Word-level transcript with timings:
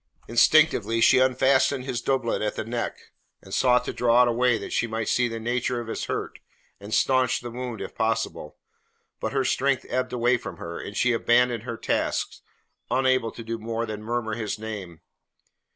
Instinctively 0.27 0.99
she 0.99 1.19
unfastened 1.19 1.83
his 1.83 2.01
doublet 2.01 2.41
at 2.41 2.55
the 2.55 2.63
neck, 2.65 2.97
and 3.43 3.53
sought 3.53 3.85
to 3.85 3.93
draw 3.93 4.23
it 4.23 4.27
away 4.27 4.57
that 4.57 4.73
she 4.73 4.87
might 4.87 5.07
see 5.07 5.27
the 5.27 5.39
nature 5.39 5.79
of 5.79 5.85
his 5.89 6.05
hurt 6.05 6.39
and 6.79 6.91
staunch 6.91 7.39
the 7.39 7.51
wound 7.51 7.81
if 7.81 7.93
possible, 7.93 8.57
but 9.19 9.31
her 9.31 9.45
strength 9.45 9.85
ebbed 9.89 10.11
away 10.11 10.37
from 10.37 10.57
her, 10.57 10.79
and 10.79 10.97
she 10.97 11.13
abandoned 11.13 11.65
her 11.65 11.77
task, 11.77 12.37
unable 12.89 13.31
to 13.31 13.43
do 13.43 13.59
more 13.59 13.85
than 13.85 14.01
murmur 14.01 14.33
his 14.33 14.57
name. 14.57 15.01